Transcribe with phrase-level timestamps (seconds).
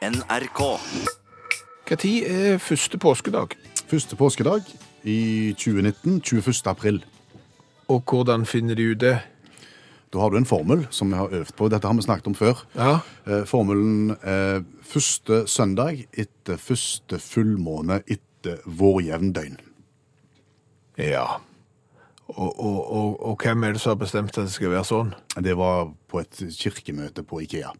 [0.00, 0.60] NRK.
[1.90, 3.52] Når er første påskedag?
[3.90, 4.62] Første påskedag
[5.04, 6.54] i 2019, 21.
[6.70, 7.02] april.
[7.88, 9.18] Og hvordan finner de ut det?
[10.12, 11.68] Da har du en formel som vi har øvd på.
[11.68, 12.62] Dette har vi snakket om før.
[12.74, 19.58] Ja, Eh, Formelen er første søndag etter første fullmåne etter vårjevndøgn.
[20.96, 21.26] ja.
[22.30, 25.14] Og, og, og, og hvem er det som har bestemt at det skal være sånn?
[25.42, 27.72] Det var på et kirkemøte på Ikea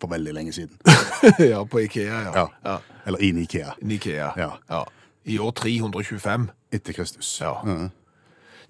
[0.00, 0.76] for veldig lenge siden.
[1.52, 2.46] ja, på Ikea, ja.
[2.64, 2.78] Ja.
[3.06, 3.74] Eller inn i Ikea.
[3.82, 4.32] Ikea.
[4.36, 4.84] Ja.
[5.24, 6.50] I år 325.
[6.72, 7.40] Etter Kristus.
[7.40, 7.56] Ja.
[7.66, 7.88] Mm.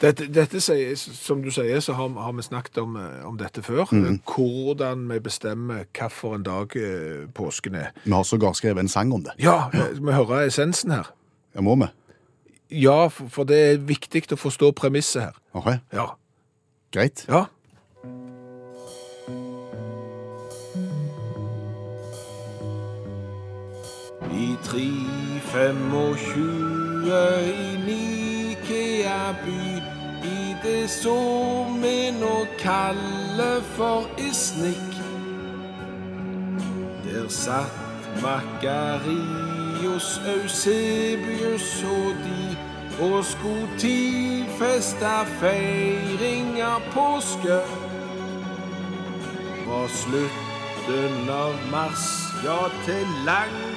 [0.01, 0.61] Dette, dette
[0.97, 3.85] som du sier, så har, har vi snakket om, eh, om dette før.
[4.24, 7.91] Hvordan vi bestemmer hvilken dag eh, påsken er.
[8.07, 9.35] Vi har sågar skrevet en sang om det.
[9.38, 11.10] Ja, eh, vi hører essensen her.
[11.55, 11.91] Ja, må vi?
[12.80, 15.37] Ja, for, for det er viktig å forstå premisset her.
[15.52, 16.07] Ok, Ja.
[16.95, 17.27] greit.
[17.29, 17.45] Ja.
[24.41, 25.77] I 325
[27.45, 29.65] i Nikea by
[30.24, 34.93] I det som vi nå kaller for Isnik
[37.05, 37.91] Der satt
[38.23, 42.57] Makarios, Eusebius og de
[43.01, 47.60] Og skulle tidfeste feiring av påske.
[49.65, 52.04] Fra slutten av mars,
[52.45, 53.70] ja til langt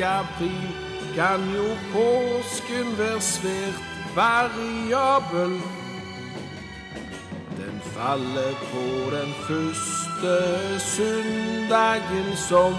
[0.00, 0.72] i april
[1.14, 5.60] Kan jo påsken være svært variabel
[7.60, 10.34] den faller på den første
[10.80, 12.74] søndagen som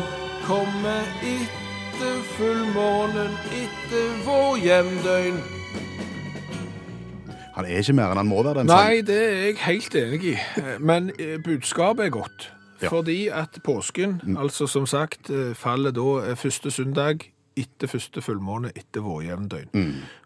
[0.48, 5.38] kommer etter fullmånen etter vår hjemdøgn.
[7.56, 10.24] Han er ikke mer enn han må være, den Nei, det er jeg helt enig
[10.34, 10.36] i,
[10.80, 12.50] men eh, budskapet er godt.
[12.90, 18.72] Fordi at påsken, altså som sagt, eh, faller da eh, første søndag etter første fullmåne
[18.76, 19.70] etter vårjevndøgn.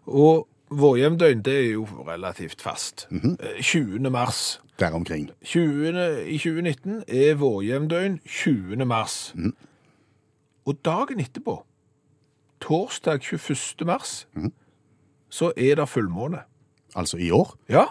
[0.06, 3.08] Og vårjevndøgn, det er jo relativt fast.
[3.10, 4.10] Eh, 20.
[4.10, 4.60] mars.
[4.78, 5.30] Der omkring.
[5.44, 6.24] 20.
[6.26, 8.84] I 2019 er vårjevndøgn 20.
[8.84, 9.34] mars.
[10.66, 11.64] Og dagen etterpå,
[12.60, 13.86] torsdag 21.
[13.86, 14.28] mars,
[15.28, 16.38] så er det fullmåne.
[16.96, 17.56] Altså i år?
[17.68, 17.84] Ja,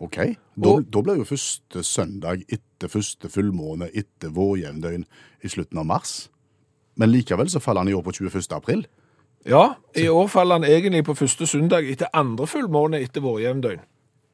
[0.00, 0.16] Ok.
[0.56, 5.04] Da, Og- da blir jo første søndag etter første fullmåne etter vårjevndøgn
[5.44, 6.28] i slutten av mars.
[6.96, 8.52] Men likevel så faller han i år på 21.
[8.56, 8.86] april.
[9.46, 13.80] ja i år faller han egentlig på første søndag etter andre fullmåne etter vårjevndøgn.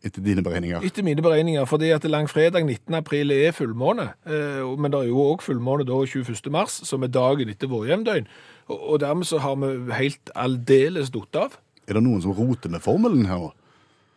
[0.04, 0.82] Etter dine beregninger.
[0.84, 2.94] Etter mine beregninger, fordi at langfredag 19.
[2.94, 6.50] april er fullmåne, eh, men det er jo også fullmåne da 21.
[6.50, 8.26] mars, som er dagen etter vårjevndøgn.
[8.68, 11.56] Og dermed så har vi helt aldeles datt av.
[11.88, 13.52] Er det noen som roter med formelen her nå?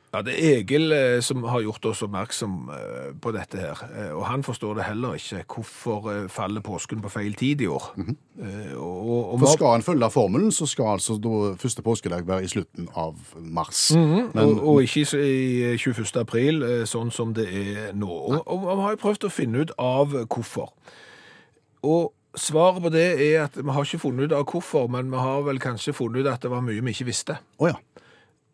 [0.10, 4.10] Ja, det er Egil eh, som har gjort oss oppmerksom eh, på dette her, eh,
[4.18, 5.44] og han forstår det heller ikke.
[5.54, 7.92] Hvorfor faller påsken på feil tid i år?
[8.00, 12.26] Eh, og, og, og, For skal en følge formelen, så skal altså da første påskedag
[12.28, 13.92] være i slutten av mars.
[13.94, 16.10] Men og, og ikke i 21.
[16.18, 18.10] april, sånn som det er nå.
[18.40, 20.74] Og vi har jo prøvd å finne ut av hvorfor.
[21.86, 22.10] Og
[22.40, 25.46] svaret på det er at vi har ikke funnet ut av hvorfor, men vi har
[25.46, 27.40] vel kanskje funnet ut at det var mye vi ikke visste.
[27.60, 27.78] Oh, ja.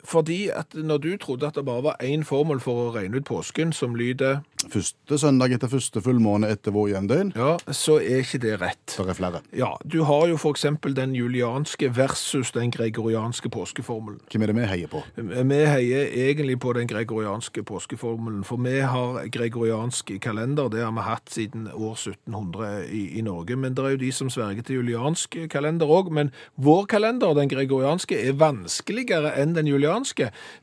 [0.06, 3.28] Fordi at når du trodde at det bare var én formel for å regne ut
[3.28, 7.32] påsken, som lyder Første søndag etter første fullmåne etter vår hjemdøgn.
[7.36, 8.96] ja, så er ikke det rett.
[8.96, 9.42] Det er flere.
[9.54, 14.20] Ja, du har jo eksempel den julianske versus den gregorianske påskeformelen.
[14.32, 15.02] Hvem er det vi heier på?
[15.16, 21.04] Vi heier egentlig på den gregorianske påskeformelen, for vi har gregoriansk kalender, det har vi
[21.06, 24.80] hatt siden år 1700 i, i Norge, men det er jo de som sverger til
[24.80, 29.95] juliansk kalender òg, men vår kalender, den gregorianske, er vanskeligere enn den julianske.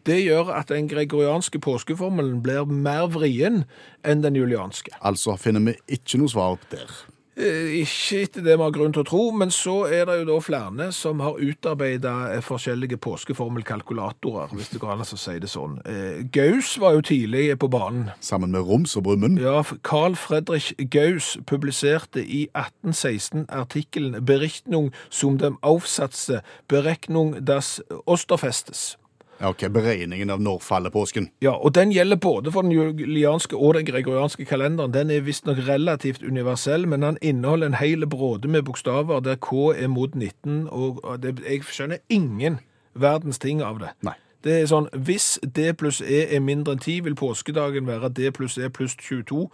[0.06, 3.64] Det gjør at den gregorianske påskeformelen blir mer vrien
[4.04, 4.94] enn den julianske.
[5.02, 6.88] Altså finner vi ikke noe svar opp der.
[7.36, 10.28] Eh, Ikke etter det vi har grunn til å tro, men så er det jo
[10.28, 15.50] da flere som har utarbeidet eh, forskjellige påskeformelkalkulatorer, hvis det går an å si det
[15.50, 15.80] sånn.
[15.90, 18.12] Eh, Gaus var jo tidlig på banen.
[18.22, 19.42] Sammen med Roms og Brumund.
[19.42, 28.98] Ja, Carl Fredrik Gaus publiserte i 1816 artikkelen 'Berichtnung som dem Aufsatze Berechnung das Osterfestes'.
[29.40, 31.30] Ja, ok, Beregningen av når faller påsken.
[31.44, 34.94] Ja, og den gjelder både for den julianske og den gregorianske kalenderen.
[34.94, 39.74] Den er visstnok relativt universell, men den inneholder en hel bråde med bokstaver der K
[39.76, 42.60] er mot 19, og det, jeg skjønner ingen
[42.94, 43.94] verdens ting av det.
[44.06, 44.16] Nei.
[44.44, 48.32] Det er sånn, hvis D pluss E er mindre enn 10, vil påskedagen være D
[48.36, 49.46] pluss E pluss 22.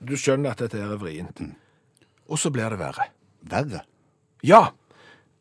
[0.00, 1.42] Du skjønner at dette er vrient.
[2.28, 3.10] Og så blir det verre.
[3.48, 3.82] Verre.
[4.46, 4.70] Ja,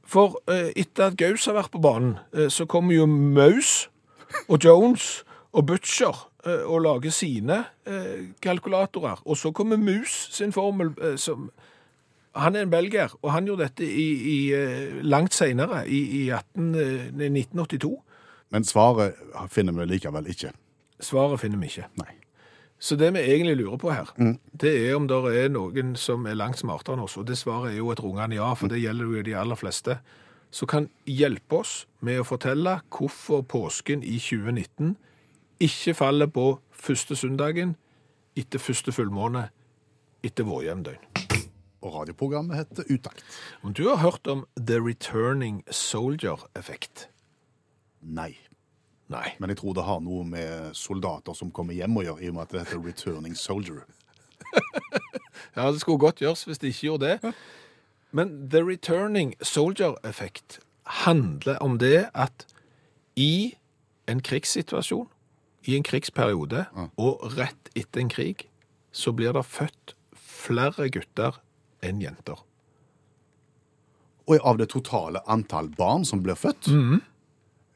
[0.08, 3.90] for eh, etter at Gaus har vært på banen, eh, så kommer jo Maus
[4.48, 6.16] og Jones og Butcher
[6.46, 7.66] eh, og lager sine
[8.44, 9.22] kalkulatorer.
[9.26, 11.52] Og så kommer Mus sin formel, som
[12.38, 14.38] Han er en belgier, og han gjorde dette i, i,
[15.02, 17.96] langt senere, i, i 18, eh, 1982.
[18.54, 19.16] Men svaret
[19.50, 20.52] finner vi likevel ikke.
[21.02, 21.88] Svaret finner vi ikke.
[21.98, 22.17] Nei.
[22.80, 24.12] Så det vi egentlig lurer på her,
[24.54, 27.72] det er om det er noen som er langt smartere enn oss, og det svaret
[27.72, 29.98] er jo et rungende ja, for det gjelder jo de aller fleste,
[30.52, 34.94] som kan hjelpe oss med å fortelle hvorfor påsken i 2019
[35.60, 37.76] ikke faller på første søndagen
[38.38, 39.48] etter første fullmåne
[40.26, 41.02] etter vårjevndøgn.
[41.82, 43.24] Og radioprogrammet heter Utakt.
[43.62, 47.10] Om du har hørt om The Returning Soldier-effekt?
[48.02, 48.36] Nei.
[49.14, 49.30] Nei.
[49.40, 52.36] Men jeg tror det har noe med soldater som kommer hjem å gjøre, i og
[52.36, 53.86] med at det heter Returning Soldier.
[55.58, 57.32] Ja, det skulle godt gjøres hvis de ikke gjorde det.
[58.14, 60.60] Men The Returning Soldier-effekt
[61.06, 62.46] handler om det at
[63.18, 63.56] i
[64.08, 65.08] en krigssituasjon,
[65.66, 66.66] i en krigsperiode,
[66.98, 68.46] og rett etter en krig,
[68.94, 71.42] så blir det født flere gutter
[71.86, 72.38] enn jenter.
[74.28, 76.70] Og av det totale antall barn som blir født,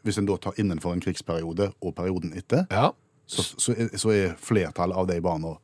[0.03, 2.91] hvis en da tar innenfor en krigsperiode og perioden etter, Ja.
[3.27, 5.55] så, så, er, så er flertallet av de barna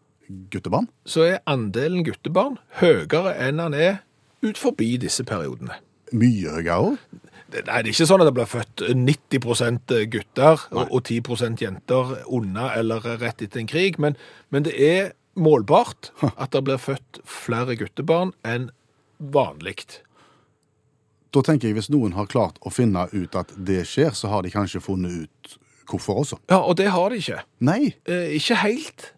[0.52, 0.90] guttebarn.
[1.08, 4.02] Så er andelen guttebarn høyere enn han er
[4.44, 5.80] ut forbi disse periodene.
[6.14, 6.98] Mye høyere.
[7.48, 12.12] Nei, det er ikke sånn at det blir født 90% gutter og, og 10% jenter
[12.28, 14.18] unna eller rett etter en krig, men,
[14.52, 18.70] men det er målbart at det blir født flere guttebarn enn
[19.34, 20.02] vanlig.
[21.36, 24.46] Da tenker jeg hvis noen har klart å finne ut at det skjer, så har
[24.46, 25.58] de kanskje funnet ut
[25.88, 26.40] hvorfor også.
[26.52, 27.42] Ja, og det har de ikke.
[27.64, 27.96] Nei.
[28.08, 29.12] Eh, ikke helt.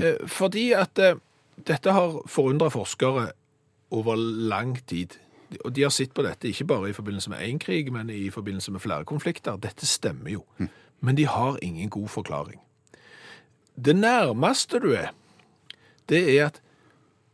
[0.00, 1.18] Eh, fordi at eh,
[1.68, 3.30] dette har forundret forskere
[3.90, 5.16] over lang tid.
[5.64, 8.28] Og de har sett på dette ikke bare i forbindelse med én krig, men i
[8.30, 9.58] forbindelse med flere konflikter.
[9.60, 10.44] Dette stemmer jo.
[11.00, 12.60] Men de har ingen god forklaring.
[13.74, 15.10] Det nærmeste du er,
[16.08, 16.60] det er at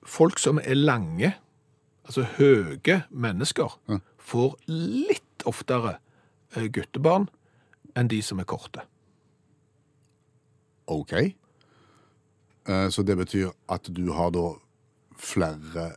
[0.07, 1.35] folk som er lange,
[2.07, 3.75] altså høye mennesker,
[4.27, 5.97] får litt oftere
[6.57, 7.29] eh, guttebarn
[7.97, 8.83] enn de som er korte.
[10.91, 11.13] OK.
[12.67, 14.49] Eh, Så det betyr at du har da
[15.17, 15.95] flere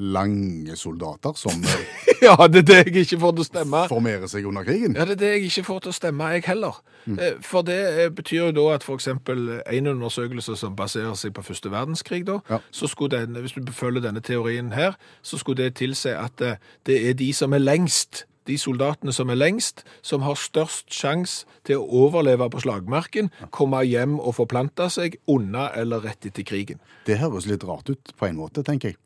[0.00, 3.82] lange soldater som eh, Ja, det er det jeg ikke får til å stemme.
[3.88, 4.96] formerer seg under krigen?
[4.96, 6.80] Ja, det er det jeg ikke får til å stemme, jeg heller.
[7.08, 11.44] Eh, For det eh, betyr jo da at eksempel en undersøkelse som baserer seg på
[11.46, 12.58] første verdenskrig da, Ja.
[12.70, 16.56] så skulle den, hvis du følger denne teorien her, så skulle det tilse at eh,
[16.86, 21.44] det er de som er lengst, de soldatene som er lengst, som har størst sjans
[21.64, 26.80] til å overleve på slagmarken, komme hjem og forplante seg unna eller rett etter krigen.
[27.06, 28.98] Det høres litt rart ut på en måte, tenker jeg.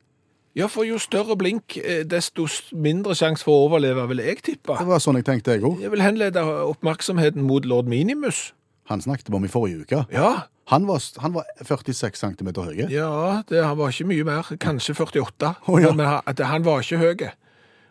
[0.55, 4.77] Ja, for jo større blink, eh, desto mindre sjanse for å overleve, vil jeg tippe.
[4.79, 5.81] Det var sånn jeg tenkte, jeg òg.
[5.83, 8.53] Jeg vil henlede oppmerksomheten mot lord Minimus.
[8.87, 10.05] Han snakket vi om i forrige uke.
[10.13, 12.87] Ja, Han var, han var 46 cm høy.
[12.89, 15.91] ja det, han var ikke mye mer, kanskje 48, Å, ja.
[15.93, 17.27] men han, han var ikke høy.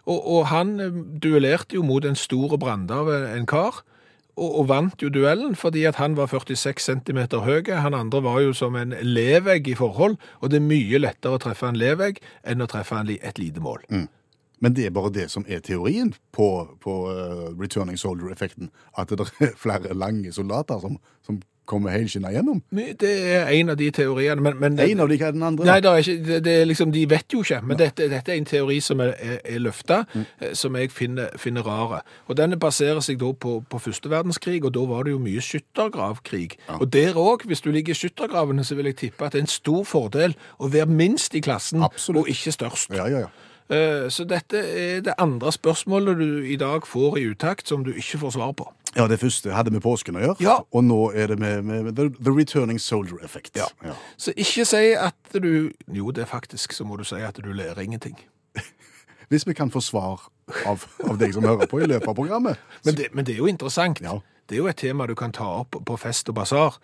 [0.08, 0.90] Og, og han eh,
[1.22, 3.84] duellerte jo mot en stor brandav en kar,
[4.36, 7.70] og, og vant jo duellen fordi at han var 46 cm høy.
[7.70, 11.42] Han andre var jo som en levegg i forhold, og det er mye lettere å
[11.42, 13.86] treffe en levegg enn å treffe en, et lite mål.
[14.64, 16.48] Men det er bare det som er teorien på,
[16.80, 18.70] på uh, Returning Soldier-effekten.
[18.98, 20.96] At det er flere lange soldater som,
[21.26, 22.62] som kommer helskinna gjennom.
[22.72, 25.68] Det er en av de teoriene, men, men En av de hva er den andre?
[25.68, 28.34] Nei, det er ikke, det, det er liksom, de vet jo ikke, men dette, dette
[28.34, 30.26] er en teori som er, er, er løfta, mm.
[30.60, 32.02] som jeg finner, finner rare.
[32.28, 35.44] Og denne baserer seg da på, på første verdenskrig, og da var det jo mye
[35.44, 36.58] skyttergravkrig.
[36.80, 39.48] Og der òg, hvis du ligger i skyttergravene, så vil jeg tippe at det er
[39.48, 42.26] en stor fordel å være minst i klassen, Absolutt.
[42.26, 42.94] og ikke størst.
[42.98, 43.50] Ja, ja, ja.
[43.70, 47.94] Eh, Så dette er det andre spørsmålet du i dag får i utakt, som du
[47.94, 48.68] ikke får svar på.
[48.96, 50.60] Ja, det første hadde med påsken å gjøre, Ja.
[50.72, 53.58] og nå er det med, med, med the, the Returning Soldier-effekt.
[53.58, 53.96] Ja.
[54.18, 57.52] Så ikke si at du Jo, det er faktisk, så må du si at du
[57.54, 58.18] lærer ingenting.
[59.30, 60.28] Hvis vi kan få svar
[60.66, 62.60] av, av deg som hører på i løpet av programmet.
[62.86, 64.02] Men det, men det er jo interessant.
[64.04, 64.20] Ja.
[64.50, 66.78] Det er jo et tema du kan ta opp på fest og basar.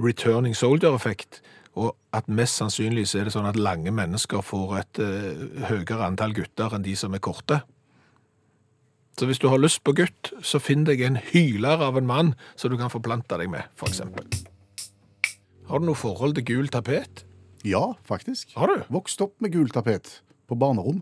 [0.00, 1.42] Returning soldier-effekt.
[1.76, 6.06] Og at mest sannsynlig så er det sånn at lange mennesker får et uh, høyere
[6.06, 7.60] antall gutter enn de som er korte.
[9.14, 12.32] Så hvis du har lyst på gutt, så finn deg en hyler av en mann
[12.58, 14.26] som du kan forplante deg med, eksempel.
[15.70, 17.22] Har du noe forhold til gul tapet?
[17.64, 18.52] Ja, faktisk.
[18.58, 18.82] Har du?
[18.92, 20.18] Vokst opp med gul tapet
[20.50, 21.00] på barnerom.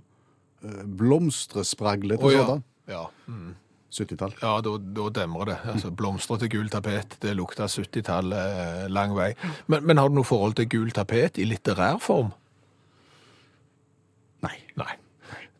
[0.63, 0.85] Eh,
[2.21, 2.45] til Å, ja.
[2.45, 2.65] sådan.
[2.91, 3.03] Ja.
[3.27, 3.57] Mm.
[3.93, 4.37] 70-tall.
[4.41, 5.57] Ja, da, da demrer det.
[5.69, 9.33] Altså, blomstrete gul tapet, det lukter 70-tall eh, lang vei.
[9.67, 12.33] Men, men har du noe forhold til gul tapet i litterær form?
[14.47, 14.57] Nei.
[14.81, 14.95] Nei,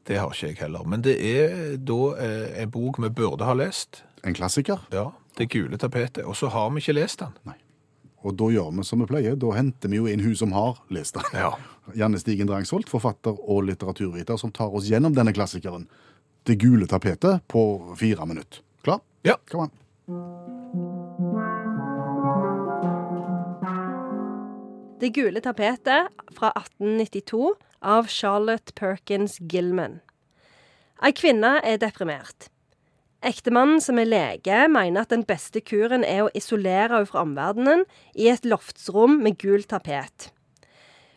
[0.09, 0.87] det har ikke jeg heller.
[0.89, 4.03] Men det er da eh, en bok vi burde ha lest.
[4.27, 4.83] En klassiker.
[4.93, 6.25] Ja, Det gule tapetet.
[6.25, 7.33] Og så har vi ikke lest den.
[7.49, 7.57] Nei.
[8.23, 9.37] Og da gjør vi som vi pleier.
[9.37, 11.27] Da henter vi jo inn hun som har lest den.
[11.35, 11.55] Ja.
[11.99, 15.89] Janne Stigen Drangsholt, forfatter og litteraturviter, som tar oss gjennom denne klassikeren.
[16.47, 17.63] Det gule tapetet på
[17.99, 18.63] fire minutter.
[18.83, 19.01] Klar?
[19.27, 19.39] Ja.
[19.51, 19.73] Kom an.
[25.03, 30.01] Det gule tapetet fra 1892 av Charlotte Perkins Gilman.
[31.03, 32.49] Ei kvinne er deprimert.
[33.23, 37.85] Ektemannen, som er lege, mener at den beste kuren er å isolere henne fra omverdenen
[38.19, 40.33] i et loftsrom med gult tapet.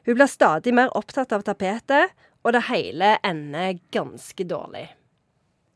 [0.06, 2.14] Hun blir stadig mer opptatt av tapetet,
[2.46, 4.86] og det hele ender ganske dårlig.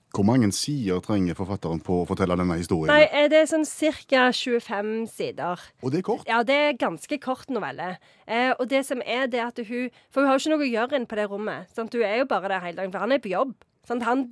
[0.10, 2.90] Hvor mange sider trenger forfatteren på å fortelle denne historien?
[2.90, 3.66] Nei, eh, det er sånn
[4.10, 4.32] ca.
[4.34, 5.62] 25 sider.
[5.84, 6.26] Og det er kort.
[6.28, 7.98] Ja, det er ganske kort novelle.
[8.26, 10.74] Eh, og det som er det at hun For hun har jo ikke noe å
[10.74, 11.70] gjøre inne på det rommet.
[11.70, 11.94] Sant?
[11.94, 13.54] Hun er jo bare der hele dagen, for han er på jobb.
[13.86, 14.04] Sant?
[14.04, 14.26] Han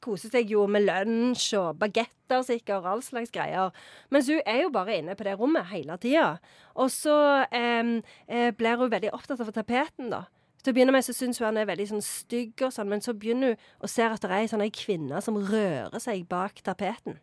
[0.00, 3.70] koser seg jo med lunsj og bagetter sikkert og all slags greier.
[4.10, 6.38] Mens hun er jo bare inne på det rommet hele tida.
[6.74, 10.24] Og så eh, eh, blir hun veldig opptatt av tapeten, da.
[10.62, 13.02] Til å begynne med så syns hun han er veldig sånn stygg, og sånn, men
[13.04, 16.62] så begynner hun å se at det er ei sånn kvinne som rører seg bak
[16.66, 17.20] tapeten.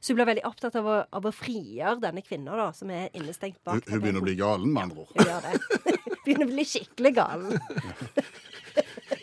[0.00, 3.08] Så hun blir veldig opptatt av å, av å frigjøre denne kvinna, da, som er
[3.16, 5.14] innestengt bak bak hun begynner å bli galen, med andre ord.
[5.16, 5.56] Hun gjør det.
[6.26, 7.56] begynner å bli skikkelig galen.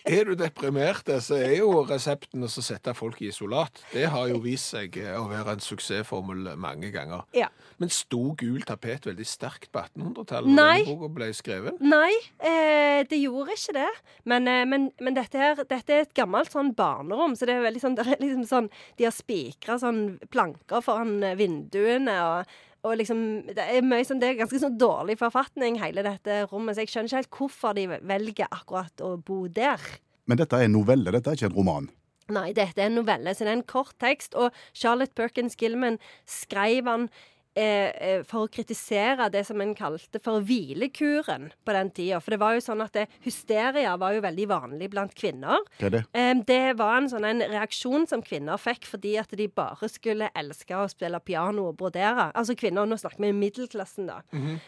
[0.03, 3.79] Er du deprimert, så er jo resepten å sette folk i isolat.
[3.93, 7.24] Det har jo vist seg eh, å være en suksessformel mange ganger.
[7.38, 7.48] Ja.
[7.79, 11.79] Men sto gul tapet veldig sterkt på 1800-tallet da boka ble skrevet?
[11.79, 12.12] Nei,
[12.43, 13.89] eh, det gjorde ikke det.
[14.29, 17.65] Men, eh, men, men dette, her, dette er et gammelt sånn barnerom, så det er
[17.69, 18.69] veldig sånn, det er liksom sånn
[19.00, 22.53] De har spikra sånn planker foran eh, vinduene og
[22.84, 23.20] og liksom,
[23.56, 26.75] Det er mye sånn, det er ganske sånn dårlig forfatning, hele dette rommet.
[26.75, 29.84] Så jeg skjønner ikke helt hvorfor de velger akkurat å bo der.
[30.28, 31.92] Men dette er en novelle, dette er ikke en roman.
[32.32, 34.36] Nei, dette er en novelle, så det er en kort tekst.
[34.40, 36.00] Og Charlotte Perkins Gilman
[36.30, 37.10] skrev han
[37.55, 42.19] eh, eh, for å kritisere det som en kalte for hvilekuren på den tida.
[42.24, 45.62] For det var jo sånn at det, hysteria var jo veldig vanlig blant kvinner.
[45.79, 46.03] Er det?
[46.13, 50.31] Eh, det var en sånn en reaksjon som kvinner fikk fordi at de bare skulle
[50.38, 52.29] elske å spille piano og brodere.
[52.33, 54.22] Altså kvinner, nå snakker vi middelklassen, da.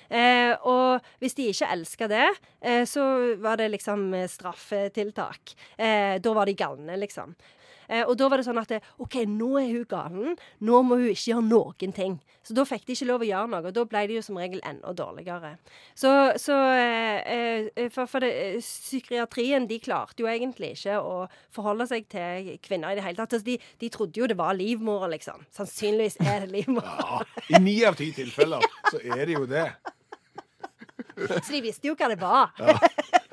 [0.10, 2.28] eh, og hvis de ikke elska det,
[2.62, 5.56] eh, så var det liksom eh, straffetiltak.
[5.78, 7.36] Eh, da var de galne, liksom.
[7.90, 10.38] Eh, og da var det sånn at OK, nå er hun galen.
[10.66, 12.20] Nå må hun ikke gjøre noen ting.
[12.46, 14.38] Så da fikk de ikke lov å gjøre noe, og da ble de jo som
[14.38, 15.56] regel enda dårligere.
[15.98, 16.12] Så,
[16.42, 21.16] så eh, eh, For, for det, psykiatrien, de klarte jo egentlig ikke å
[21.56, 23.34] forholde seg til kvinner i det hele tatt.
[23.38, 25.46] Altså, de, de trodde jo det var livmora, liksom.
[25.56, 26.96] Sannsynligvis er det livmora.
[27.02, 27.22] Ja,
[27.58, 29.68] I ni av ti tilfeller så er det jo det.
[31.16, 32.52] Så de visste jo hva det var.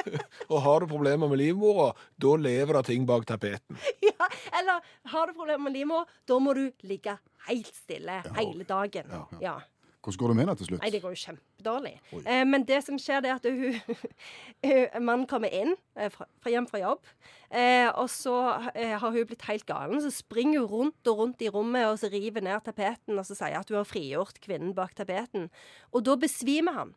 [0.53, 1.91] Og har du problemer med livmora,
[2.21, 3.79] da lever det ting bak tapeten.
[4.13, 4.29] Ja,
[4.59, 7.17] eller har du problemer med livmora, da må du ligge
[7.49, 9.11] helt stille hele dagen.
[9.11, 9.45] Ja, ja.
[9.53, 9.61] Ja.
[10.03, 10.81] Hvordan går det med henne til slutt?
[10.83, 11.93] Nei, det går jo kjempedårlig.
[12.27, 13.77] Eh, men det som skjer, det er at hun,
[14.67, 17.07] hun mannen kommer inn eh, fra hjem fra jobb,
[17.55, 18.35] eh, og så
[18.75, 20.03] eh, har hun blitt helt galen.
[20.03, 23.39] Så springer hun rundt og rundt i rommet og så river ned tapeten og så
[23.39, 25.47] sier at hun har frigjort kvinnen bak tapeten.
[25.95, 26.95] Og da besvimer han.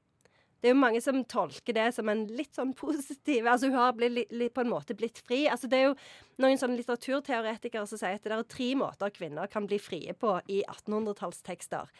[0.66, 3.92] Det er jo mange som tolker det som en litt sånn positiv Altså hun har
[3.94, 5.44] blitt, li- på en måte blitt fri.
[5.52, 5.96] Altså Det er jo
[6.42, 10.32] noen sånne litteraturteoretikere som sier at det er tre måter kvinner kan bli frie på
[10.50, 11.92] i 1800-tallstekster.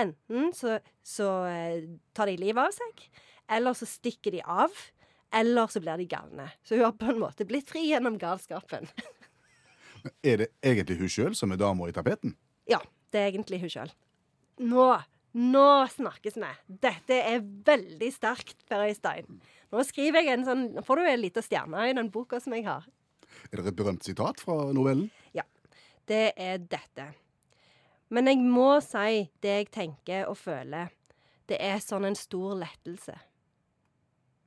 [0.00, 1.84] Enten så, så eh,
[2.16, 3.04] tar de livet av seg,
[3.52, 4.72] eller så stikker de av,
[5.36, 6.48] eller så blir de galne.
[6.64, 8.88] Så hun har på en måte blitt fri gjennom galskapen.
[10.24, 12.34] Er det egentlig hun sjøl som er dama i tapeten?
[12.68, 12.80] Ja,
[13.12, 13.92] det er egentlig hun sjøl.
[14.64, 14.88] Nå,
[15.34, 16.50] nå snakkes vi.
[16.84, 19.40] Dette er veldig sterkt, Per Øystein.
[19.74, 22.66] Nå skriver jeg en sånn får du en liten stjerne i den boka som jeg
[22.68, 22.86] har.
[23.50, 25.08] Er det et berømt sitat fra novellen?
[25.34, 25.42] Ja.
[26.06, 27.10] Det er dette.
[28.14, 30.92] Men jeg må si det jeg tenker og føler.
[31.48, 33.16] Det er sånn en stor lettelse.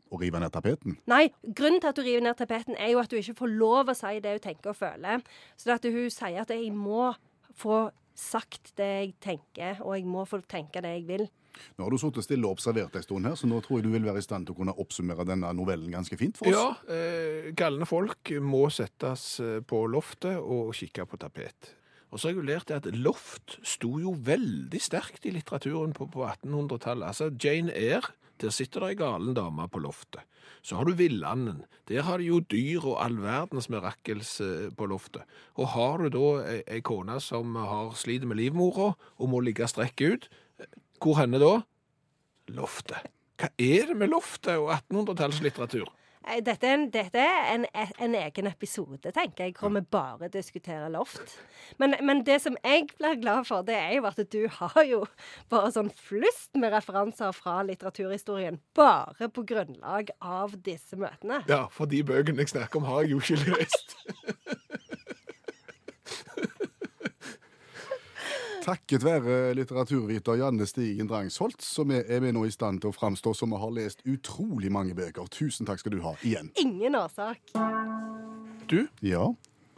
[0.08, 0.96] Å rive ned tapeten?
[1.10, 3.91] Nei, grunnen til at du river ned tapeten, er jo at du ikke får lov
[3.91, 5.24] å si det hun tenker og føler.
[5.60, 7.10] Så det at hun sier at jeg må
[7.58, 11.27] få sagt det jeg tenker, og jeg må få tenke det jeg vil.
[11.77, 13.93] Nå har du sittet stille og observert en stund her, så nå tror jeg du
[13.93, 16.53] vil være i stand til å kunne oppsummere denne novellen ganske fint for oss.
[16.53, 21.74] Ja, eh, galne folk må settes eh, på loftet og kikke på tapet.
[22.07, 26.07] Og så har jeg jo lært at loft sto jo veldig sterkt i litteraturen på,
[26.13, 27.09] på 1800-tallet.
[27.09, 30.24] Altså Jane Eyre, der sitter det ei galen dame på loftet.
[30.62, 31.63] Så har du Villanden.
[31.88, 35.24] Der har de jo dyr og all verdens mirakels eh, på loftet.
[35.56, 40.03] Og har du da ei, kone som har sliter med livmora og må ligge strekk
[40.03, 40.27] ut,
[41.03, 41.53] hvor henne da?
[42.58, 43.12] Loftet.
[43.38, 45.91] Hva er det med loftet og 1800-tallslitteratur?
[46.25, 47.65] Eh, Dette er, en, dette er en,
[48.03, 51.38] en egen episode, tenker jeg, hvor vi bare diskuterer loft.
[51.79, 55.03] Men, men det som jeg blir glad for, det er jo at du har jo
[55.51, 61.43] bare sånn flust med referanser fra litteraturhistorien bare på grunnlag av disse møtene.
[61.51, 63.97] Ja, for de bøkene jeg snakker om, har jeg jo ikke lest.
[68.67, 72.95] Takket være litteraturviter Janne Stigen Drangsholt, så vi er vi nå i stand til å
[72.95, 75.29] framstå som vi har lest utrolig mange bøker.
[75.31, 76.51] Tusen takk skal du ha igjen.
[76.59, 77.39] Ingen årsak.
[78.67, 79.29] Du, Ja,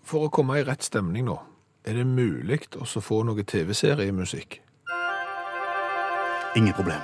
[0.01, 1.37] for å komme i rett stemning nå,
[1.85, 4.63] er det mulig å så få noe TV-seriemusikk?
[6.55, 7.01] ingen problem.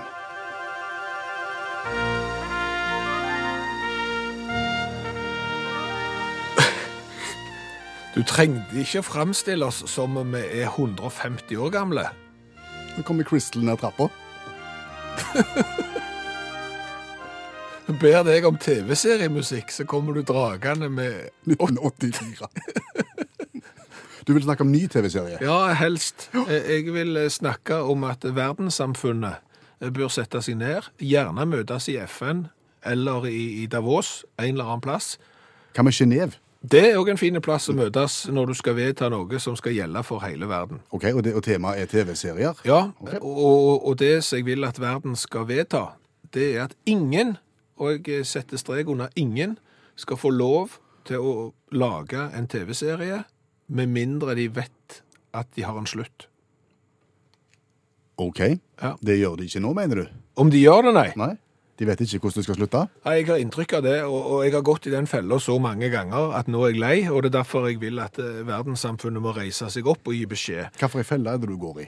[8.16, 12.06] Du trengte ikke å framstille oss som om vi er 150 år gamle.
[12.96, 14.08] Nå kommer Crystal ned trappa.
[18.02, 22.48] Ber deg om TV-seriemusikk, så kommer du dragende med 1984.
[24.26, 25.38] Du vil snakke om ny TV-serie?
[25.44, 26.32] Ja, helst.
[26.48, 29.36] Jeg vil eh, snakke om at verdenssamfunnet
[29.84, 32.48] eh, bør sette seg ned, gjerne møtes i FN
[32.86, 35.20] eller i i Davos, en eller annen plass.
[35.76, 36.40] Hva med Genéve?
[36.66, 39.76] Det er òg en fin plass å møtes når du skal vedta noe som skal
[39.76, 40.80] gjelde for hele verden.
[40.96, 42.62] Ok, Og, det, og temaet er TV-serier?
[42.66, 42.80] Ja,
[43.22, 45.84] og, og det som jeg vil at verden skal vedta,
[46.34, 47.36] det er at ingen,
[47.78, 49.58] og jeg setter strek under ingen,
[49.96, 51.36] skal få lov til å
[51.72, 53.22] lage en TV-serie
[53.68, 55.02] med mindre de vet
[55.36, 56.28] at de har en slutt.
[58.18, 58.40] Ok,
[58.82, 58.96] Ja.
[59.04, 60.06] det gjør de ikke nå, mener du?
[60.40, 61.10] Om de gjør det, nei.
[61.20, 61.34] Nei?
[61.80, 62.82] De vet ikke hvordan det skal slutte?
[63.04, 65.58] Nei, Jeg har inntrykk av det, og, og jeg har gått i den fella så
[65.60, 68.46] mange ganger at nå er jeg lei, og det er derfor jeg vil at eh,
[68.48, 70.80] verdenssamfunnet må reise seg opp og gi beskjed.
[70.80, 71.88] Hvilken felle er det du går i?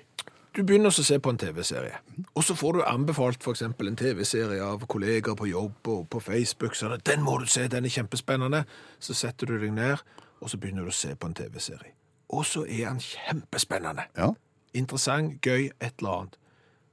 [0.58, 2.00] Du begynner å se på en TV-serie,
[2.34, 6.74] og så får du anbefalt eksempel en TV-serie av kolleger på jobb og på Facebook,
[6.74, 8.64] sånn at den må du se, den er kjempespennende.
[8.98, 10.02] Så setter du deg ned,
[10.42, 11.94] og så begynner du å se på en TV-serie.
[12.34, 14.08] Og så er han kjempespennende.
[14.18, 14.32] Ja.
[14.74, 16.40] Interessant, gøy, et eller annet.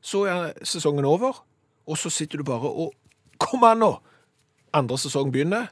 [0.04, 1.40] Så er sesongen over,
[1.86, 2.94] og så sitter du bare og
[3.42, 3.90] Kom an nå!
[4.74, 5.66] Andre sesong begynner.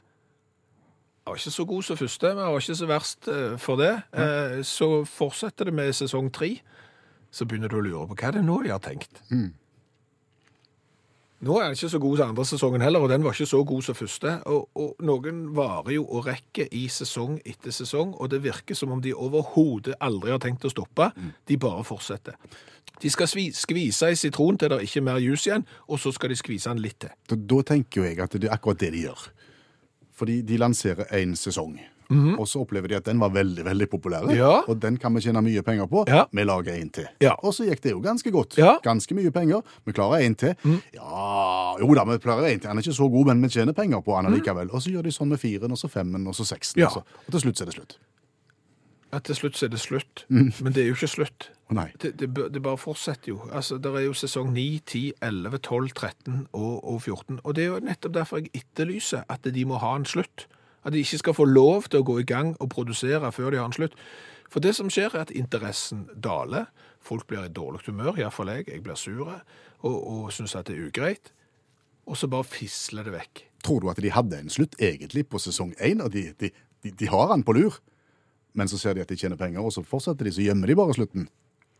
[1.23, 3.79] Jeg var ikke så god som første, men jeg var ikke så verst eh, for
[3.79, 3.93] det.
[4.11, 4.63] Mm.
[4.67, 6.49] Så fortsetter det med sesong tre.
[7.31, 9.23] Så begynner du å lure på hva er det nå de har tenkt.
[11.43, 13.59] Nå er den ikke så god som andre sesongen heller, og den var ikke så
[13.67, 14.35] god som første.
[14.47, 18.93] Og, og noen varer jo og rekker i sesong etter sesong, og det virker som
[18.95, 21.09] om de overhodet aldri har tenkt å stoppe.
[21.49, 22.37] De bare fortsetter.
[23.01, 26.31] De skal skvise i sitron til det er ikke mer juice igjen, og så skal
[26.31, 27.11] de skvise den litt til.
[27.27, 29.27] Da, da tenker jo jeg at det er akkurat det de gjør.
[30.13, 31.75] Fordi de lanserer én sesong,
[32.11, 34.25] og så opplever de at den var veldig veldig populær.
[34.27, 34.35] Mhm.
[34.37, 34.61] Ja.
[34.67, 36.05] Og den kan vi tjene mye penger på.
[36.07, 36.25] Ja.
[36.31, 37.07] Vi lager en til.
[37.21, 37.35] Ja.
[37.43, 38.57] Og så gikk det jo ganske godt.
[38.57, 38.81] Mhm.
[38.83, 39.61] Ganske mye penger.
[39.85, 40.55] Vi klarer en til.
[40.93, 42.67] Ja, jo da, vi klarer en til.
[42.67, 44.71] Han er ikke så god, men vi tjener penger på han likevel.
[44.71, 46.81] Og så gjør de sånn med firen, og så femmen, og så seksten.
[46.81, 46.87] Mhm.
[46.87, 47.23] Og, så.
[47.27, 47.97] og til slutt så er det slutt.
[49.13, 50.25] Ja, til slutt så er det slutt.
[50.29, 51.49] Men det er jo ikke slutt.
[51.73, 51.91] Nei.
[52.01, 53.41] Det, det, det bare fortsetter jo.
[53.51, 57.39] Altså, Det er jo sesong 9, 10, 11, 12, 13 og, og 14.
[57.43, 60.47] Og det er jo nettopp derfor jeg etterlyser at de må ha en slutt.
[60.83, 63.61] At de ikke skal få lov til å gå i gang og produsere før de
[63.61, 63.95] har en slutt.
[64.51, 66.67] For det som skjer, er at interessen daler.
[67.03, 68.67] Folk blir i dårlig humør, iallfall jeg.
[68.69, 71.33] Jeg blir sur og, og syns at det er ugreit.
[72.07, 73.45] Og så bare fisler det vekk.
[73.63, 76.51] Tror du at de hadde en slutt egentlig på sesong én, og de, de,
[76.83, 77.79] de, de har han på lur?
[78.53, 80.77] Men så ser de at de tjener penger, og så fortsetter de, så gjemmer de
[80.77, 81.29] bare slutten.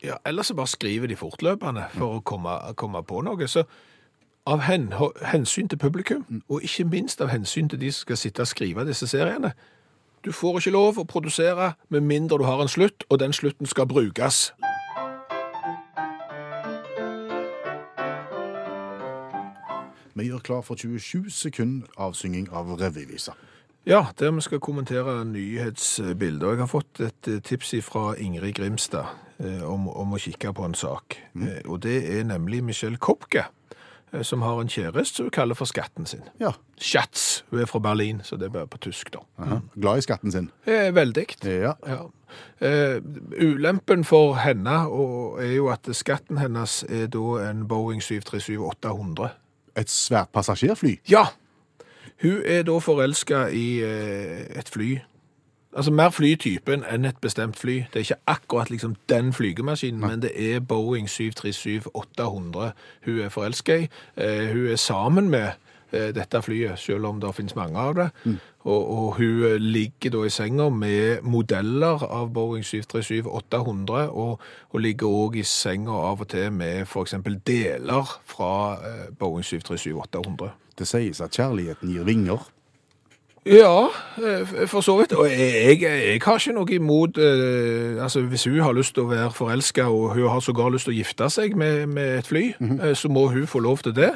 [0.03, 3.47] Ja, Eller så bare skriver de fortløpende for å komme, komme på noe.
[3.47, 3.63] Så
[4.45, 4.93] av hen,
[5.25, 8.85] hensyn til publikum, og ikke minst av hensyn til de som skal sitte og skrive
[8.87, 9.53] disse seriene
[10.25, 13.67] Du får ikke lov å produsere med mindre du har en slutt, og den slutten
[13.67, 14.53] skal brukes.
[20.15, 23.33] Vi gjør klar for 27 sekunder avsynging av revyvisa.
[23.85, 26.49] Ja, der vi skal kommentere nyhetsbilder.
[26.49, 29.05] Jeg har fått et eh, tips fra Ingrid Grimstad
[29.39, 31.17] eh, om, om å kikke på en sak.
[31.35, 33.43] Eh, og det er nemlig Michelle Kopke,
[34.21, 36.21] som har en kjæreste som hun kaller for skatten sin.
[36.39, 36.51] Ja.
[36.77, 37.43] Schatz.
[37.49, 39.23] Hun er fra Berlin, så det er bare på tysk, da.
[39.39, 39.57] aha.
[39.81, 40.51] Glad i skatten sin.
[40.67, 41.25] Eh, veldig.
[41.43, 41.73] Ja.
[41.87, 42.03] Ja.
[42.61, 43.01] Eh,
[43.41, 44.75] ulempen for henne
[45.41, 49.29] er jo at skatten hennes er da en Boeing 737-800.
[49.77, 50.99] Et svært passasjerfly.
[51.09, 51.25] Ja!
[52.21, 54.99] Hun er da forelska i eh, et fly.
[55.75, 57.79] Altså mer flytypen enn et bestemt fly.
[57.89, 62.71] Det er ikke akkurat liksom den flygemaskinen, men det er Boeing 737-800
[63.05, 63.87] hun er forelska i.
[64.17, 65.49] Eh, hun er sammen med
[65.91, 68.09] eh, dette flyet, selv om det finnes mange av det.
[68.63, 74.79] Og, og hun eh, ligger da i senga med modeller av Boeing 737-800, og, og
[74.79, 77.17] ligger òg i senga av og til med f.eks.
[77.47, 80.53] deler fra eh, Boeing 737-800.
[80.77, 82.45] Det sies at kjærligheten gir vinger.
[83.45, 85.13] Ja, eh, for så vidt.
[85.13, 89.03] Og jeg, jeg, jeg har ikke noe imot eh, altså Hvis hun har lyst til
[89.03, 92.29] å være forelska, og hun har sågar lyst til å gifte seg med, med et
[92.29, 94.13] fly, eh, så må hun få lov til det.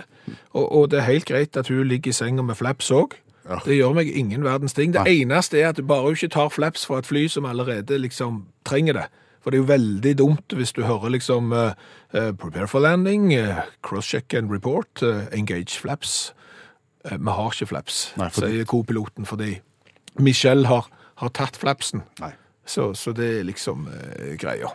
[0.54, 3.20] Og, og det er helt greit at hun ligger i senga med flaps òg.
[3.48, 3.60] Ja.
[3.66, 4.94] Det gjør meg ingen verdens ting.
[4.96, 5.22] Det Nei.
[5.24, 9.02] eneste er at du bare ikke tar flaps fra et fly som allerede liksom trenger
[9.02, 9.08] det.
[9.44, 11.72] For det er jo veldig dumt hvis du hører liksom uh,
[12.12, 16.34] uh, Prepare for landing, uh, cross-check and report, engage flaps.
[17.12, 18.52] Eh, Vi har ikke flaps, Nei, fordi...
[18.52, 19.60] sier co-piloten, fordi
[20.20, 20.88] Michelle har,
[21.22, 22.04] har tatt flapsen.
[22.68, 24.74] Så, så det er liksom eh, greia.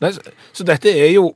[0.00, 0.20] Nei, så,
[0.52, 1.34] så dette er jo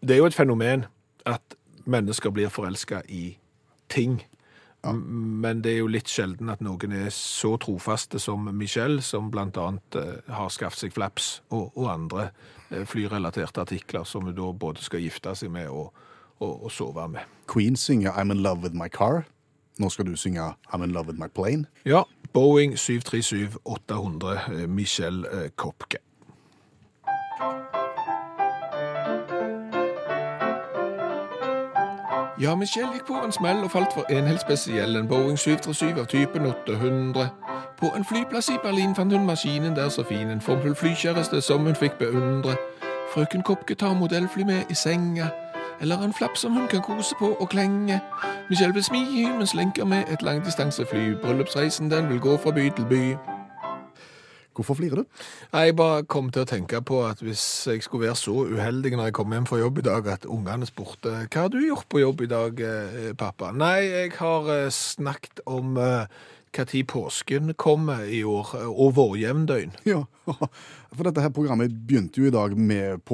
[0.00, 0.86] Det er jo et fenomen
[1.28, 3.36] at mennesker blir forelska i
[3.92, 4.22] ting.
[4.84, 4.92] Ja.
[4.92, 9.58] Men det er jo litt sjelden at noen er så trofaste som Michelle, som blant
[9.60, 12.30] annet eh, har skaffet seg flaps, og, og andre
[12.70, 15.92] eh, flyrelaterte artikler som hun da både skal gifte seg med og,
[16.40, 17.28] og, og sove med.
[17.46, 19.26] Queen synger I'm in love with my car.
[19.80, 20.40] Nå skal du synge
[20.74, 21.66] I'm in love with my plane.
[21.84, 25.96] Ja, Boeing 737-800, eh, Michelle eh, Kopke.
[32.40, 36.00] Ja, Michelle gikk på en smell og falt for en helt spesiell, en Boeing 737
[36.00, 37.28] av typen 800.
[37.80, 41.64] På en flyplass i Berlin fant hun maskinen der så fin, en formfull flykjæreste som
[41.64, 42.56] hun fikk beundre.
[43.14, 45.28] Frøken Kopke tar modellfly med i senga,
[45.80, 48.00] eller en flapp som hun kan kose på og klenge.
[48.48, 51.14] Michelle vil smi mens lenker med et langdistansefly.
[51.22, 53.04] Bryllupsreisen den vil gå fra by til by.
[54.54, 55.04] Hvorfor flirer du?
[55.52, 59.08] Jeg bare kom til å tenke på at hvis jeg skulle være så uheldig når
[59.08, 62.02] jeg kom hjem fra jobb i dag, at ungene spurte hva har du gjort på
[62.02, 63.54] jobb i dag, eh, pappa?
[63.56, 66.04] Nei, jeg har eh, snakket om eh,
[66.56, 69.70] hva tid påsken kommer i år, eh, og vårjevndøgn.
[69.86, 70.00] Ja,
[70.96, 73.04] for dette her programmet begynte jo i dag med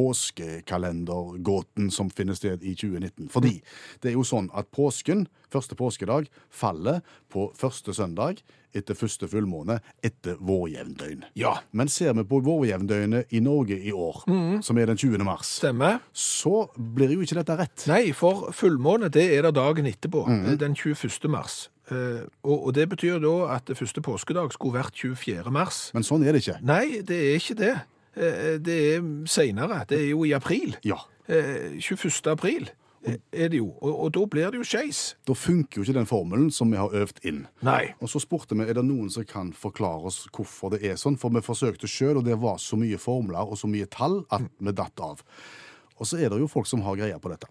[0.77, 3.29] påskekalendergåten som finner sted i 2019.
[3.33, 3.59] Fordi
[4.03, 8.41] det er jo sånn at påsken, første påskedag, faller på første søndag
[8.77, 11.23] etter første fullmåne etter vårjevndøgn.
[11.39, 14.25] Ja, Men ser vi på vårjevndøgnet i Norge i år,
[14.63, 15.25] som er den 20.
[15.25, 16.01] mars, stemmer.
[16.13, 17.87] så blir jo ikke dette rett.
[17.89, 20.59] Nei, for fullmåne, det er det dagen etterpå, Mm.
[20.59, 21.29] den 21.
[21.29, 21.69] mars.
[21.91, 25.51] Eh, og, det betyr da at det første påskedag skulle vært 24.
[25.55, 25.91] mars.
[25.95, 26.59] Men sånn er det ikke.
[26.67, 27.75] Nei, det er ikke det.
[28.17, 29.85] Eh, Det er senere.
[29.89, 30.77] Det er jo i april.
[30.85, 30.99] Ja.
[31.29, 32.27] Eh, 21.
[32.33, 32.69] april
[33.07, 35.15] eh, er det jo, og, og da blir det jo skeis.
[35.27, 37.45] Da funker jo ikke den formelen som vi har øvd inn.
[37.63, 37.93] Nei.
[38.01, 41.19] Og så spurte vi er det noen som kan forklare oss hvorfor det er sånn,
[41.19, 44.47] for vi forsøkte sjøl, og det var så mye formler og så mye tall at
[44.59, 45.23] vi datt av.
[45.97, 47.47] Og så er det jo folk som har greie på dette.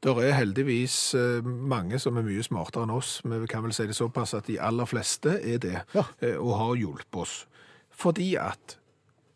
[0.00, 3.72] Det er heldigvis eh, mange som er mye smartere enn oss, men vi kan vel
[3.74, 6.04] si det såpass at de aller fleste er det, Ja.
[6.22, 7.46] eh, og har hjulpet oss.
[7.90, 8.76] Fordi at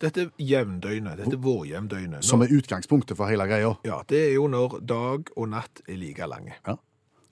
[0.02, 3.74] dette jevndøgnet, dette vårjevndøgnet, Som er utgangspunktet for hele greia.
[3.84, 6.54] ja, det er jo når dag og natt er like lange.
[6.66, 6.76] Ja.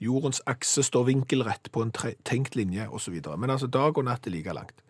[0.01, 1.91] Jordens akse står vinkelrett på en
[2.25, 3.13] tenkt linje, osv.
[3.37, 4.81] Men altså, dag og natt er like langt.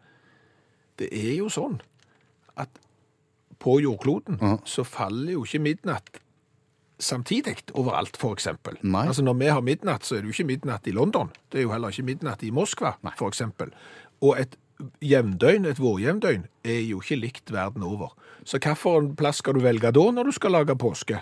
[0.97, 1.79] Det er jo sånn
[2.57, 2.69] at
[3.59, 4.57] på jordkloden Ja.
[4.65, 6.19] så faller jo ikke midnatt
[7.01, 8.77] samtidig overalt, eksempel.
[8.95, 11.31] Altså, når vi har midnatt, så er det jo ikke midnatt i London.
[11.51, 13.43] Det er jo heller ikke midnatt i Moskva, f.eks.
[14.21, 14.57] Og et
[15.05, 18.15] jevndøgn, et vårjevndøgn, er jo ikke likt verden over.
[18.43, 21.21] Så hvilken plass skal du velge da, når du skal lage påske?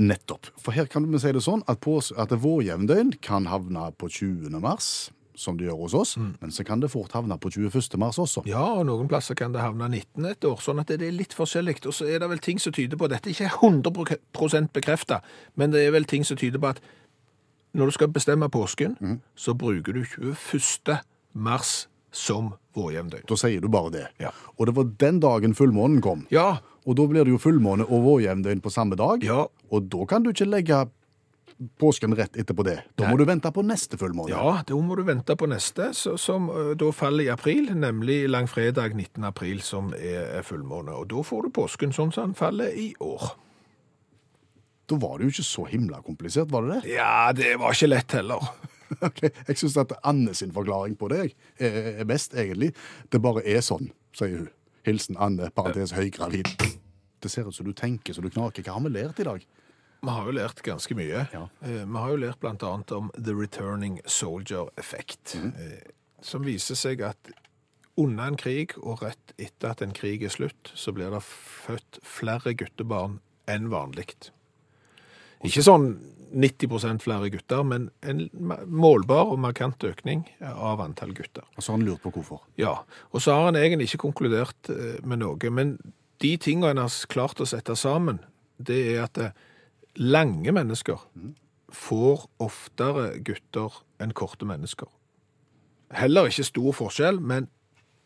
[0.00, 0.48] Nettopp.
[0.60, 4.54] For her kan vi si det sånn at, at vårjevndøgn kan havne på 20.
[4.62, 7.96] mars, som det gjør hos oss, men så kan det fort havne på 21.
[7.98, 8.42] mars også.
[8.48, 11.32] Ja, og noen plasser kan det havne 19 et år, sånn at det er litt
[11.36, 11.78] forskjellig.
[11.88, 15.24] Og så er det vel ting som tyder på, dette er ikke 100 bekreftet,
[15.56, 16.82] men det er vel ting som tyder på at
[17.72, 18.96] når du skal bestemme påsken,
[19.38, 20.98] så bruker du 21.
[21.38, 23.22] mars som vårjevndøgn.
[23.30, 24.06] Da sier du bare det.
[24.18, 24.32] Ja.
[24.58, 26.26] Og det var den dagen fullmånen kom.
[26.34, 29.22] Ja, Og da blir det jo fullmåne og vårjevndøgn på samme dag.
[29.22, 30.78] ja, Og da kan du ikke legge
[31.80, 32.78] påsken rett etterpå det.
[32.96, 33.10] Da Nei.
[33.12, 34.32] må du vente på neste fullmåne.
[34.32, 36.48] ja, da må du vente på neste, så, som
[36.80, 39.24] da faller i april, nemlig langfredag 19.
[39.28, 40.94] april, som er fullmåne.
[40.96, 43.32] Og da får du påsken sånn som den faller i år.
[44.90, 46.94] Da var det jo ikke så himla komplisert, var det det?
[46.96, 48.40] Ja, det var ikke lett heller.
[49.06, 51.28] Ok, Jeg syns at Anne sin forklaring på det
[51.62, 52.72] er best, egentlig.
[53.06, 53.86] Det bare er sånn,
[54.18, 54.48] sier hun.
[54.82, 56.50] Hilsen Anne, parentes høygravid.
[57.22, 58.64] Det ser ut som du tenker så du knaker.
[58.66, 59.44] Hva har vi lært i dag?
[60.00, 61.26] Vi har jo lært ganske mye.
[61.32, 61.46] Ja.
[61.62, 65.52] Eh, Vi har jo lært annet om The Returning Soldier Effect, mm.
[66.22, 67.32] som viser seg at
[68.00, 72.00] under en krig og rett etter at en krig er slutt, så blir det født
[72.06, 73.18] flere guttebarn
[73.50, 74.14] enn vanlig.
[75.44, 75.94] Ikke sånn
[76.30, 78.28] 90% flere gutter, men en
[78.70, 81.46] målbar og markant økning av antall gutter.
[81.56, 82.44] Og så har han lurt på hvorfor.
[82.60, 82.76] Ja,
[83.10, 85.78] og så har han egentlig ikke konkludert eh, med noe, men
[86.22, 88.20] de tingene han har klart å sette sammen,
[88.60, 89.22] det er at
[89.96, 91.02] lange mennesker
[91.70, 94.88] får oftere gutter enn korte mennesker.
[95.94, 97.48] Heller ikke stor forskjell, men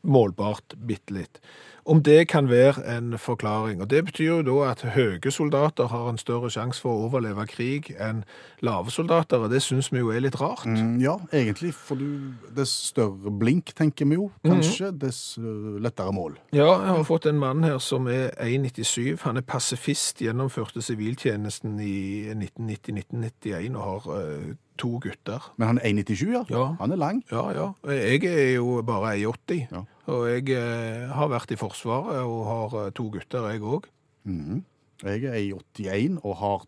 [0.05, 1.41] målbart bitte litt.
[1.85, 3.83] Om det kan være en forklaring.
[3.83, 7.45] Og Det betyr jo da at høye soldater har en større sjanse for å overleve
[7.47, 8.23] krig enn
[8.65, 10.65] lave soldater, og det syns vi jo er litt rart.
[10.65, 11.75] Mm, ja, egentlig.
[11.77, 16.39] For du, dess større blink, tenker vi jo, kanskje, dess uh, lettere mål.
[16.57, 19.21] Ja, jeg har fått en mann her som er 1,97.
[19.27, 25.53] Han er pasifist, gjennomførte siviltjenesten i 1990-1991 og har uh, to gutter.
[25.61, 26.47] Men han er 1,97, ja.
[26.49, 26.71] Ja.
[26.81, 27.25] Han er lang.
[27.31, 27.73] Ja, ja.
[27.93, 29.67] Jeg er jo bare 1,80.
[29.69, 29.85] Ja.
[30.13, 33.87] Og jeg eh, har vært i Forsvaret og har eh, to gutter, jeg òg.
[34.29, 34.65] Mm.
[35.05, 36.67] Jeg er i 81 og har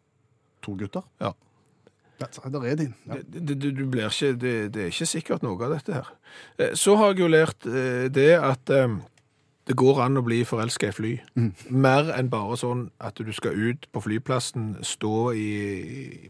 [0.64, 1.05] to gutter.
[1.20, 1.33] Ja.
[2.18, 2.94] Der er din.
[3.07, 3.18] Ja.
[3.20, 6.09] Det, det, du blir ikke, det, det er ikke sikkert noe av dette her.
[6.59, 8.96] Eh, Så har jeg jo lært eh, det at eh,
[9.66, 11.12] det går an å bli forelska i fly.
[11.75, 15.49] Mer enn bare sånn at du skal ut på flyplassen, stå i,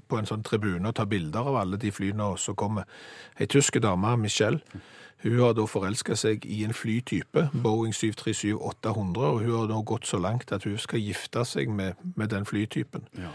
[0.08, 2.88] på en sånn tribune og ta bilder av alle de flyene som kommer.
[3.36, 4.62] Ei tysk dame, Michelle,
[5.22, 8.56] hun har da forelska seg i en flytype, Boeing 737-800,
[9.24, 12.46] og hun har nå gått så langt at hun skal gifte seg med, med den
[12.46, 13.08] flytypen.
[13.18, 13.32] Ja.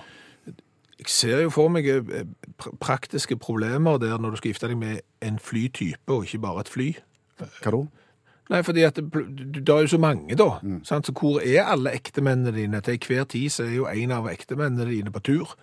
[1.01, 2.27] Jeg ser jo for meg eh,
[2.79, 6.69] praktiske problemer der når du skal gifte deg med en flytype, og ikke bare et
[6.69, 6.89] fly.
[7.41, 7.81] Hva da?
[8.51, 9.05] Nei, fordi at det,
[9.55, 10.49] det er jo så mange, da.
[10.83, 11.07] Sant?
[11.07, 12.81] Så hvor er alle ektemennene dine?
[12.83, 15.53] Til hver tid så er jo en av ektemennene dine på tur.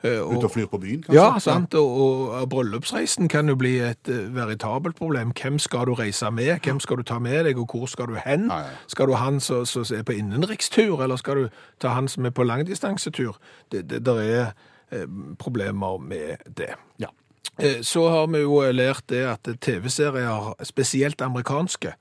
[0.00, 1.18] Eh, Ute og flyr på byen, kanskje?
[1.20, 1.74] ja, sant.
[1.76, 5.34] Og, og, og bryllupsreisen kan jo bli et eh, veritabelt problem.
[5.36, 6.54] Hvem skal du reise med?
[6.64, 8.48] Hvem skal du ta med deg, og hvor skal du hen?
[8.48, 8.62] Ja.
[8.88, 11.48] Skal du han som er på innenrikstur, eller skal du
[11.80, 13.36] ta han som er på langdistansetur?
[13.72, 14.46] Det, det der er
[14.90, 15.04] eh,
[15.38, 16.72] problemer med det.
[16.98, 17.12] Ja.
[17.60, 21.92] Eh, Så har vi jo lært det at TV-serier, spesielt amerikanske,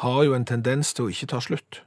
[0.00, 1.82] har jo en tendens til å ikke ta slutt.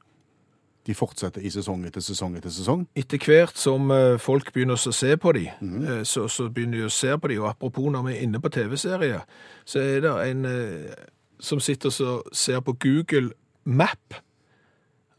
[0.83, 2.83] De fortsetter i sesong etter sesong etter sesong.
[2.99, 6.89] Etter hvert som eh, folk begynner å se på dem, eh, så, så begynner de
[6.89, 7.43] å se på dem.
[7.43, 9.23] og apropos når vi er inne på TV-serier,
[9.65, 10.91] så er det en eh,
[11.39, 13.31] som sitter og ser på Google
[13.63, 14.19] Map.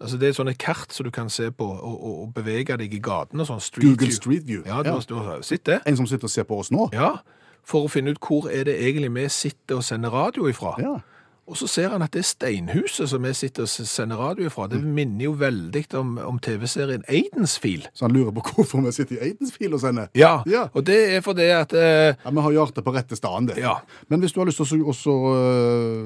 [0.00, 2.92] Altså det er sånne kart som du kan se på og, og, og bevege deg
[2.92, 4.18] i gatene, sånn Google view.
[4.18, 4.62] Street View.
[4.68, 5.00] Ja, du, ja.
[5.08, 5.80] du har sett det?
[5.88, 6.90] En som sitter og ser på oss nå.
[6.92, 7.16] Ja,
[7.64, 10.74] for å finne ut hvor er det egentlig vi sitter og sender radio ifra.
[10.82, 10.98] Ja.
[11.46, 14.78] Og så ser han at det steinhuset som vi sitter og sender radio fra, Det
[14.80, 17.84] minner jo veldig om, om TV-serien Aidensfil.
[17.92, 20.08] Så han lurer på hvorfor vi sitter i Aidensfil og sender.
[20.16, 20.68] Ja, Ja.
[20.72, 23.58] og det er fordi at eh, Ja, Vi har hjertet på rette staden, det.
[23.58, 23.74] Ja.
[24.08, 25.14] Men hvis du har lyst til å også,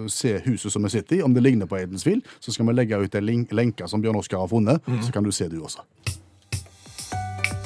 [0.05, 2.73] uh, se huset som vi sitter i, om det ligner på Aidensfil, så skal vi
[2.73, 5.61] legge ut en link lenke som Bjørn Oskar har funnet, så kan du se du
[5.63, 5.85] også.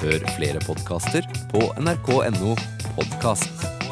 [0.02, 2.56] Hør flere podkaster på nrk.no
[2.96, 3.91] podkast.